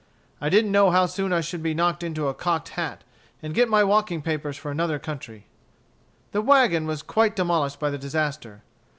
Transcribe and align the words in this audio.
I 0.43 0.49
didn't 0.49 0.71
know 0.71 0.89
how 0.89 1.05
soon 1.05 1.31
I 1.31 1.41
should 1.41 1.61
be 1.61 1.75
knocked 1.75 2.01
into 2.01 2.27
a 2.27 2.33
cocked 2.33 2.69
hat, 2.69 3.03
and 3.43 3.53
get 3.53 3.69
my 3.69 3.83
walking 3.83 4.23
papers 4.23 4.57
for 4.57 4.71
another 4.71 4.97
country." 4.97 5.45
The 6.31 6.41
wagon 6.41 6.87
was 6.87 7.03
quite 7.03 7.35
demolished 7.35 7.79
by 7.79 7.91
the 7.91 7.99
disaster. 7.99 8.63